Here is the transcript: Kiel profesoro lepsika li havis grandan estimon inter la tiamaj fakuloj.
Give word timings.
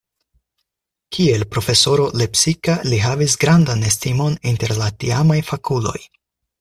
Kiel 1.17 1.43
profesoro 1.55 2.07
lepsika 2.21 2.77
li 2.87 2.99
havis 3.03 3.35
grandan 3.45 3.85
estimon 3.91 4.39
inter 4.53 4.75
la 4.81 4.89
tiamaj 5.05 5.39
fakuloj. 5.53 5.97